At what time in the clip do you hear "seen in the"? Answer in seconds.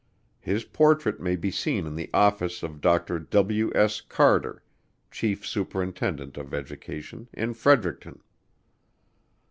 1.51-2.09